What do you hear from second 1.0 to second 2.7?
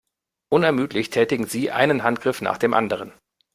tätigen sie einen Handgriff nach